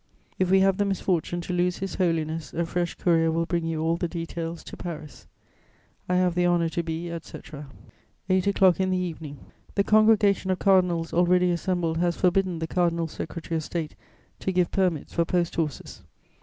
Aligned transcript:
If 0.39 0.49
we 0.49 0.61
have 0.61 0.77
the 0.77 0.85
misfortune 0.85 1.41
to 1.41 1.53
lose 1.53 1.77
His 1.77 1.93
Holiness, 1.93 2.55
a 2.55 2.65
fresh 2.65 2.95
courier 2.95 3.29
will 3.31 3.45
bring 3.45 3.67
you 3.67 3.83
all 3.83 3.97
the 3.97 4.07
details 4.07 4.63
to 4.63 4.75
Paris. 4.75 5.27
"I 6.09 6.15
have 6.15 6.33
the 6.33 6.47
honour 6.47 6.69
to 6.69 6.81
be, 6.81 7.11
etc." 7.11 7.69
"Eight 8.27 8.47
o'clock 8.47 8.79
in 8.79 8.89
the 8.89 8.97
evening. 8.97 9.37
"The 9.75 9.83
congregation 9.83 10.49
of 10.49 10.57
Cardinals 10.57 11.13
already 11.13 11.51
assembled 11.51 11.97
has 11.99 12.17
forbidden 12.17 12.57
the 12.57 12.65
Cardinal 12.67 13.07
Secretary 13.07 13.57
of 13.57 13.63
State 13.63 13.95
to 14.39 14.51
give 14.51 14.71
permits 14.71 15.13
for 15.13 15.23
post 15.23 15.53
horses. 15.53 16.01